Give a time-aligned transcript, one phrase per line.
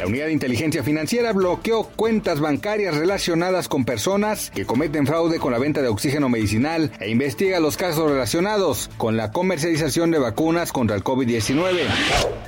[0.00, 5.52] La Unidad de Inteligencia Financiera bloqueó cuentas bancarias relacionadas con personas que cometen fraude con
[5.52, 10.72] la venta de oxígeno medicinal e investiga los casos relacionados con la comercialización de vacunas
[10.72, 11.80] contra el COVID-19.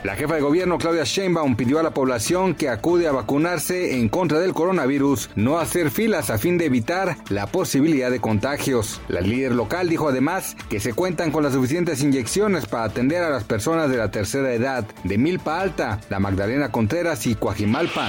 [0.02, 4.08] La jefa de gobierno Claudia Sheinbaum pidió a la población que acude a vacunarse en
[4.08, 9.02] contra del coronavirus no hacer filas a fin de evitar la posibilidad de contagios.
[9.08, 13.30] La líder local dijo además que se cuentan con las suficientes inyecciones para atender a
[13.30, 18.08] las personas de la tercera edad de Milpa Alta, la Magdalena Contreras y Coajimalpa.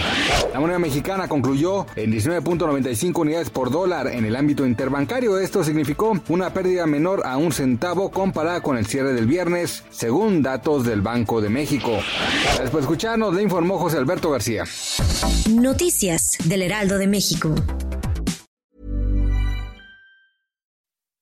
[0.53, 5.39] La moneda mexicana concluyó en 19.95 unidades por dólar en el ámbito interbancario.
[5.39, 10.43] Esto significó una pérdida menor a un centavo comparada con el cierre del viernes, según
[10.43, 11.91] datos del Banco de México.
[12.59, 14.65] Después de escucharnos, le informó José Alberto García.
[15.49, 17.55] Noticias del Heraldo de México.